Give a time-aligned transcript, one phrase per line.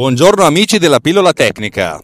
[0.00, 2.02] Buongiorno amici della pillola tecnica.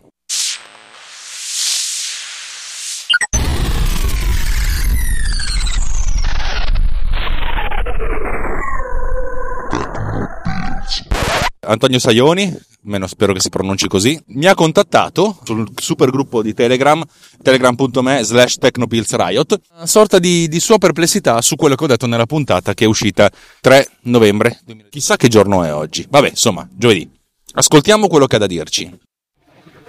[11.61, 16.53] Antonio Saioni, meno spero che si pronunci così, mi ha contattato sul super gruppo di
[16.53, 17.03] Telegram,
[17.43, 22.27] telegram.me slash technopillsriot, una sorta di, di, sua perplessità su quello che ho detto nella
[22.27, 23.31] puntata che è uscita
[23.63, 24.61] 3 novembre.
[24.91, 26.07] Chissà che giorno è oggi.
[26.11, 27.16] Vabbè, insomma, giovedì.
[27.59, 28.99] Ascoltiamo quello che ha da dirci.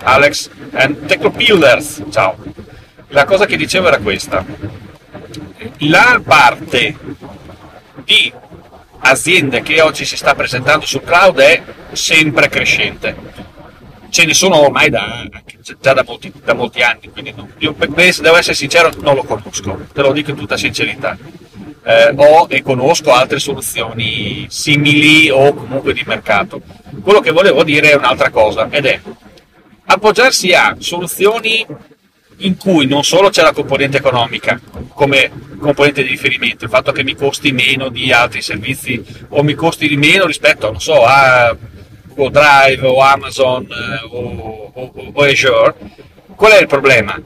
[0.03, 2.37] Alex and Technopillers, ciao.
[3.09, 4.45] La cosa che dicevo era questa.
[5.79, 6.95] La parte
[8.05, 8.31] di
[8.99, 11.61] aziende che oggi si sta presentando sul cloud è
[11.91, 13.15] sempre crescente.
[14.11, 15.27] Ce ne sono ormai da,
[15.81, 17.49] già da molti, da molti anni, quindi no.
[17.57, 21.17] io devo essere sincero, non lo conosco, te lo dico in tutta sincerità.
[21.89, 26.61] Eh, ho e conosco altre soluzioni simili o comunque di mercato.
[27.01, 28.99] Quello che volevo dire è un'altra cosa ed è
[29.85, 31.65] appoggiarsi a soluzioni
[32.39, 37.05] in cui non solo c'è la componente economica come componente di riferimento, il fatto che
[37.05, 41.55] mi costi meno di altri servizi o mi costi di meno rispetto, so, a
[42.07, 45.73] Google Drive o Amazon eh, o, o, o Azure,
[46.35, 47.17] qual è il problema?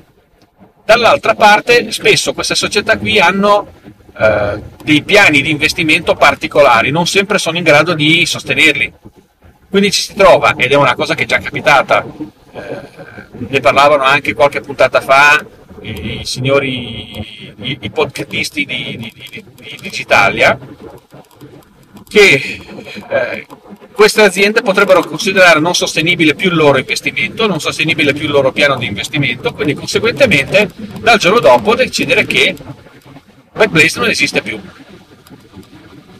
[0.85, 3.79] Dall'altra parte, spesso queste società qui hanno
[4.17, 8.93] eh, dei piani di investimento particolari, non sempre sono in grado di sostenerli.
[9.69, 12.05] Quindi ci si trova, ed è una cosa che è già capitata,
[12.53, 15.43] eh, ne parlavano anche qualche puntata fa
[15.81, 20.57] i, i signori i, i podcastisti di, di, di, di Digitalia
[22.07, 22.59] che
[23.09, 23.47] eh,
[23.93, 28.51] queste aziende potrebbero considerare non sostenibile più il loro investimento, non sostenibile più il loro
[28.51, 32.55] piano di investimento, quindi conseguentemente dal giorno dopo decidere che
[33.53, 34.59] Backblaze non esiste più.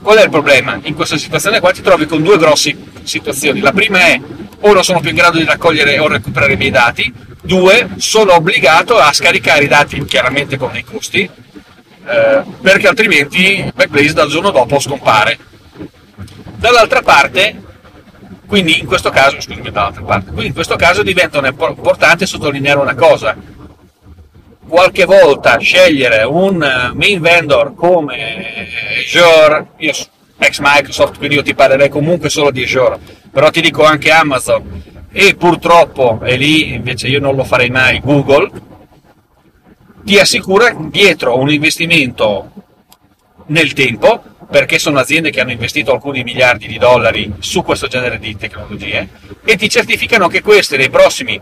[0.02, 0.80] Qual è il problema?
[0.84, 3.60] In questa situazione qua ti trovi con due grosse situazioni.
[3.60, 4.20] La prima è
[4.60, 8.34] o non sono più in grado di raccogliere o recuperare i miei dati, due, sono
[8.34, 14.52] obbligato a scaricare i dati chiaramente con dei costi, eh, perché altrimenti Backblaze dal giorno
[14.52, 15.38] dopo scompare.
[16.58, 17.60] Dall'altra parte,
[18.46, 22.96] quindi in questo caso, scusami, dall'altra parte, quindi in questo caso diventa importante sottolineare una
[22.96, 23.36] cosa.
[24.72, 28.66] Qualche volta scegliere un eh, main vendor come
[29.00, 29.92] Azure, io
[30.38, 32.98] ex Microsoft, quindi io ti parlerei comunque solo di Azure,
[33.30, 34.82] però ti dico anche Amazon.
[35.12, 38.50] E purtroppo, e lì invece io non lo farei mai, Google,
[40.06, 42.50] ti assicura dietro un investimento
[43.48, 48.20] nel tempo, perché sono aziende che hanno investito alcuni miliardi di dollari su questo genere
[48.20, 49.10] di tecnologie,
[49.44, 51.42] e ti certificano che queste nei prossimi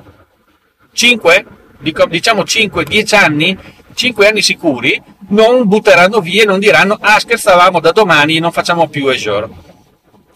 [0.94, 1.46] 5,
[1.80, 3.58] diciamo 5-10 anni,
[3.94, 8.88] 5 anni sicuri, non butteranno via e non diranno ah scherzavamo da domani non facciamo
[8.88, 9.50] più Azure.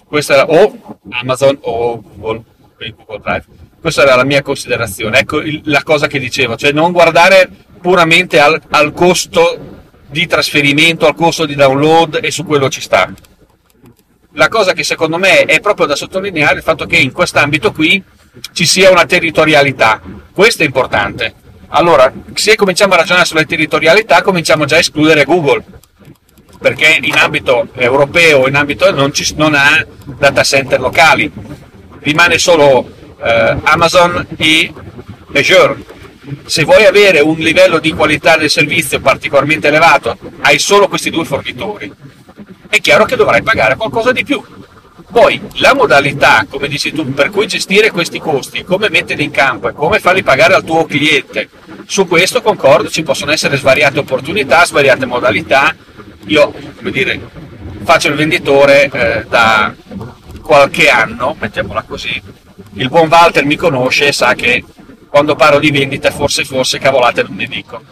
[0.06, 2.44] Questa era o Amazon o Google,
[2.78, 3.46] Google Drive.
[3.82, 5.20] Questa era la mia considerazione.
[5.20, 7.50] Ecco il, la cosa che dicevo, cioè non guardare
[7.82, 9.58] puramente al, al costo
[10.08, 13.12] di trasferimento, al costo di download e su quello ci sta.
[14.34, 17.72] La cosa che secondo me è proprio da sottolineare è il fatto che in quest'ambito
[17.72, 18.02] qui
[18.52, 20.02] ci sia una territorialità.
[20.34, 21.42] Questo è importante
[21.76, 25.64] allora, se cominciamo a ragionare sulla territorialità, cominciamo già a escludere Google,
[26.60, 31.32] perché in ambito europeo, in ambito non, ci, non ha data center locali,
[32.02, 32.88] rimane solo
[33.24, 34.72] eh, Amazon e
[35.34, 35.84] Azure.
[36.46, 41.26] Se vuoi avere un livello di qualità del servizio particolarmente elevato, hai solo questi due
[41.26, 41.92] fornitori.
[42.70, 44.44] È chiaro che dovrai pagare qualcosa di più.
[45.14, 49.70] Poi la modalità, come dici tu, per cui gestire questi costi, come metterli in campo
[49.70, 51.50] e come farli pagare al tuo cliente,
[51.86, 55.76] su questo concordo, ci possono essere svariate opportunità, svariate modalità.
[56.26, 57.22] Io, come dire,
[57.84, 59.72] faccio il venditore eh, da
[60.42, 62.20] qualche anno, mettiamola così.
[62.74, 64.64] Il buon Walter mi conosce e sa che
[65.10, 67.84] quando parlo di vendita forse forse cavolate non ne dico.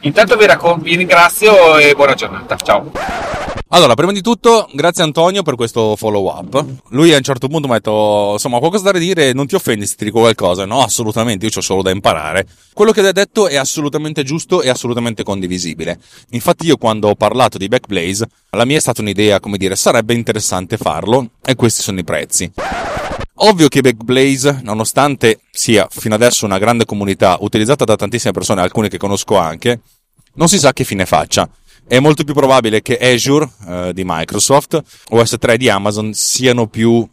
[0.00, 2.56] Intanto vi, raccom- vi ringrazio e buona giornata.
[2.56, 3.31] Ciao.
[3.74, 6.62] Allora, prima di tutto, grazie Antonio per questo follow up.
[6.90, 9.86] Lui a un certo punto mi ha detto, insomma, qualcosa da dire, non ti offendi
[9.86, 10.66] se ti dico qualcosa?
[10.66, 12.46] No, assolutamente, io ho solo da imparare.
[12.74, 15.98] Quello che hai detto è assolutamente giusto e assolutamente condivisibile.
[16.32, 20.12] Infatti io quando ho parlato di Backblaze, la mia è stata un'idea, come dire, sarebbe
[20.12, 22.52] interessante farlo, e questi sono i prezzi.
[23.36, 28.90] Ovvio che Backblaze, nonostante sia fino adesso una grande comunità utilizzata da tantissime persone, alcune
[28.90, 29.80] che conosco anche,
[30.34, 31.48] non si sa che fine faccia
[31.86, 37.08] è molto più probabile che Azure eh, di Microsoft o S3 di Amazon siano più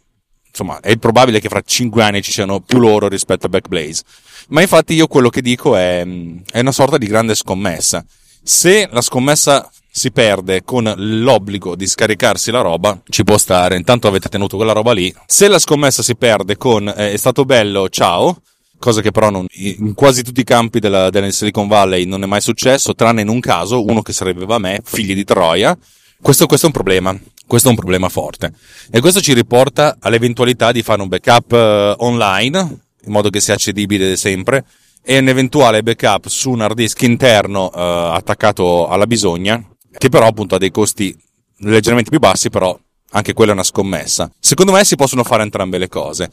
[0.46, 4.02] insomma è probabile che fra 5 anni ci siano più loro rispetto a Backblaze
[4.48, 6.04] ma infatti io quello che dico è,
[6.50, 8.04] è una sorta di grande scommessa
[8.42, 13.76] se la scommessa si perde con l'obbligo di scaricarsi la roba, ci può stare.
[13.76, 15.12] Intanto avete tenuto quella roba lì.
[15.26, 18.40] Se la scommessa si perde con eh, è stato bello, ciao,
[18.80, 22.26] cosa che però non, in quasi tutti i campi della, della Silicon Valley non è
[22.26, 25.78] mai successo, tranne in un caso, uno che sarebbe a me, figli di Troia.
[26.20, 27.16] Questo, questo, è un problema.
[27.46, 28.52] Questo è un problema forte.
[28.90, 32.58] E questo ci riporta all'eventualità di fare un backup eh, online,
[33.04, 34.64] in modo che sia accedibile sempre,
[35.02, 39.62] e un eventuale backup su un hard disk interno eh, attaccato alla bisogna,
[39.96, 41.16] che però appunto ha dei costi
[41.58, 42.78] leggermente più bassi, però
[43.12, 44.30] anche quella è una scommessa.
[44.38, 46.30] Secondo me si possono fare entrambe le cose.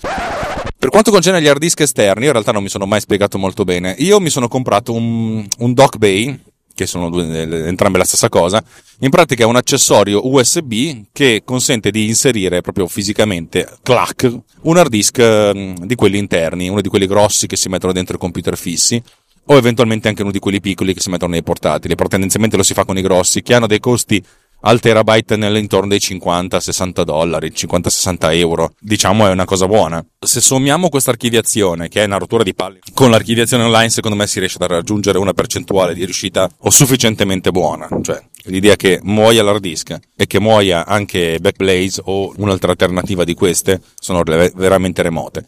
[0.88, 3.38] Per quanto concerne gli hard disk esterni, io in realtà non mi sono mai spiegato
[3.38, 3.94] molto bene.
[3.98, 6.39] Io mi sono comprato un, un dock bay,
[6.74, 8.63] che sono due, entrambe la stessa cosa.
[9.00, 14.89] In pratica è un accessorio USB che consente di inserire proprio fisicamente, clac, un hard
[14.89, 18.56] disk mm, di quelli interni, uno di quelli grossi che si mettono dentro i computer
[18.56, 19.04] fissi
[19.50, 22.63] o eventualmente anche uno di quelli piccoli che si mettono nei portatili, però tendenzialmente lo
[22.63, 24.24] si fa con i grossi, che hanno dei costi
[24.62, 28.74] al terabyte nell'intorno dei 50-60 dollari, 50-60 euro.
[28.80, 30.04] Diciamo è una cosa buona.
[30.19, 34.27] Se sommiamo questa archiviazione, che è una rottura di palle, con l'archiviazione online, secondo me
[34.27, 37.88] si riesce a raggiungere una percentuale di riuscita o sufficientemente buona.
[38.01, 43.33] Cioè, l'idea che muoia l'hard disk e che muoia anche Backblaze o un'altra alternativa di
[43.33, 45.45] queste sono veramente remote.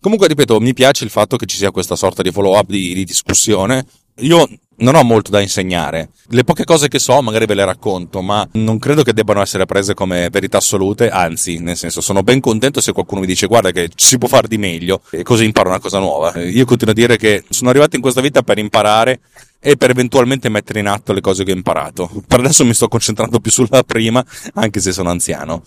[0.00, 2.94] Comunque, ripeto, mi piace il fatto che ci sia questa sorta di follow up di,
[2.94, 3.84] di discussione.
[4.20, 4.48] Io
[4.78, 6.10] non ho molto da insegnare.
[6.28, 9.66] Le poche cose che so magari ve le racconto, ma non credo che debbano essere
[9.66, 13.70] prese come verità assolute, anzi, nel senso, sono ben contento se qualcuno mi dice guarda
[13.70, 16.38] che si può fare di meglio e così imparo una cosa nuova.
[16.40, 19.20] Io continuo a dire che sono arrivato in questa vita per imparare
[19.60, 22.10] e per eventualmente mettere in atto le cose che ho imparato.
[22.26, 24.24] Per adesso mi sto concentrando più sulla prima,
[24.54, 25.62] anche se sono anziano.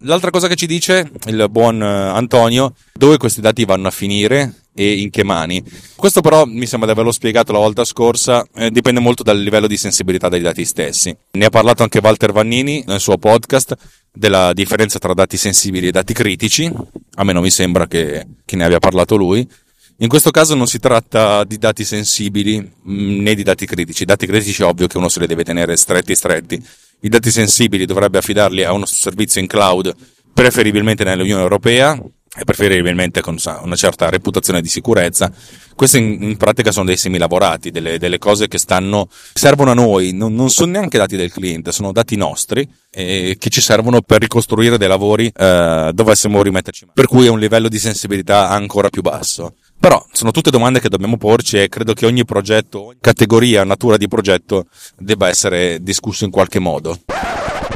[0.00, 4.65] L'altra cosa che ci dice il buon eh, Antonio, dove questi dati vanno a finire
[4.76, 5.64] e in che mani.
[5.96, 9.66] Questo però mi sembra di averlo spiegato la volta scorsa, eh, dipende molto dal livello
[9.66, 11.16] di sensibilità dei dati stessi.
[11.32, 13.74] Ne ha parlato anche Walter Vannini nel suo podcast
[14.12, 16.70] della differenza tra dati sensibili e dati critici,
[17.14, 19.48] a me non mi sembra che, che ne abbia parlato lui.
[20.00, 24.02] In questo caso non si tratta di dati sensibili mm, né di dati critici.
[24.02, 26.62] I dati critici è ovvio che uno se li deve tenere stretti stretti.
[27.00, 29.94] I dati sensibili dovrebbe affidarli a uno servizio in cloud,
[30.34, 31.98] preferibilmente nell'Unione Europea,
[32.36, 35.30] e preferibilmente con una certa reputazione di sicurezza.
[35.74, 40.12] Questi in, in pratica sono dei semilavorati, delle, delle cose che stanno, servono a noi,
[40.12, 44.20] non, non, sono neanche dati del cliente, sono dati nostri eh, che ci servono per
[44.20, 46.86] ricostruire dei lavori eh, dovessimo rimetterci.
[46.92, 49.54] Per cui è un livello di sensibilità ancora più basso.
[49.78, 54.08] Però sono tutte domande che dobbiamo porci e credo che ogni progetto, categoria, natura di
[54.08, 54.66] progetto
[54.96, 56.98] debba essere discusso in qualche modo.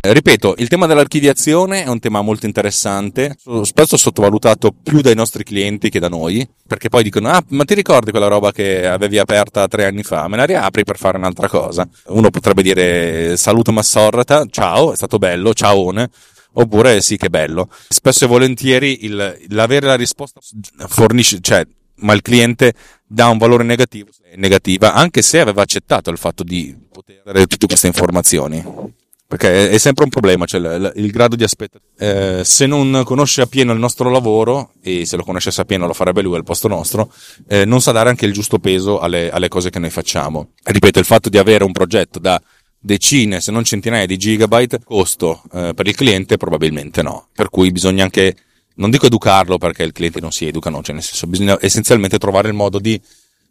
[0.02, 5.90] Ripeto, il tema dell'archiviazione è un tema molto interessante, spesso sottovalutato più dai nostri clienti
[5.90, 9.68] che da noi, perché poi dicono, ah, ma ti ricordi quella roba che avevi aperta
[9.68, 10.26] tre anni fa?
[10.26, 11.86] Me la riapri per fare un'altra cosa.
[12.06, 16.08] Uno potrebbe dire, saluto Massorrata, ciao, è stato bello, ciaone
[16.52, 17.68] oppure sì che bello.
[17.88, 20.40] Spesso e volentieri il, l'avere la risposta
[20.88, 21.62] fornisce, cioè,
[21.96, 22.72] ma il cliente
[23.06, 27.66] dà un valore negativo, negativa, anche se aveva accettato il fatto di poter avere tutte
[27.66, 28.98] queste informazioni
[29.30, 31.84] perché è, sempre un problema, cioè il, il grado di aspettativa.
[31.96, 36.20] Eh, se non conosce appieno il nostro lavoro, e se lo conoscesse appieno lo farebbe
[36.20, 37.12] lui al posto nostro,
[37.46, 40.54] eh, non sa dare anche il giusto peso alle, alle cose che noi facciamo.
[40.64, 42.42] Ripeto, il fatto di avere un progetto da
[42.76, 47.28] decine, se non centinaia di gigabyte, costo eh, per il cliente probabilmente no.
[47.32, 48.34] Per cui bisogna anche,
[48.78, 52.18] non dico educarlo perché il cliente non si educa, no, cioè nel senso bisogna essenzialmente
[52.18, 53.00] trovare il modo di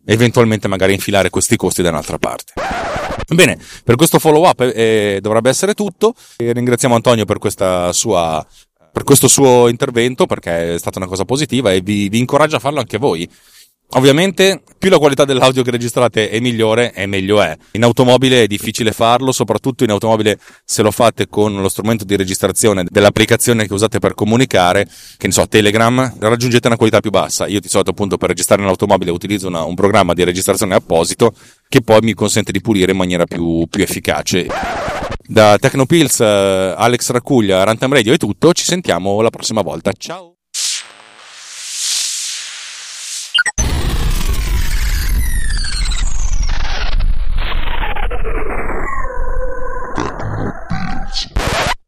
[0.04, 3.09] eventualmente magari infilare questi costi da un'altra parte.
[3.28, 6.14] Bene, per questo follow up eh, dovrebbe essere tutto.
[6.38, 7.38] E ringraziamo Antonio per,
[7.94, 8.46] sua,
[8.92, 12.60] per questo suo intervento perché è stata una cosa positiva e vi, vi incoraggio a
[12.60, 13.30] farlo anche voi.
[13.94, 17.58] Ovviamente, più la qualità dell'audio che registrate è migliore, e meglio è.
[17.72, 22.16] In automobile è difficile farlo, soprattutto in automobile se lo fate con lo strumento di
[22.16, 27.48] registrazione dell'applicazione che usate per comunicare, che ne so, Telegram, raggiungete una qualità più bassa.
[27.48, 31.34] Io di solito appunto per registrare in automobile utilizzo una, un programma di registrazione apposito
[31.68, 34.46] che poi mi consente di pulire in maniera più, più efficace.
[35.26, 39.92] Da Tecnopills, eh, Alex Racuglia, Rantam Radio è tutto, ci sentiamo la prossima volta.
[39.98, 40.39] Ciao!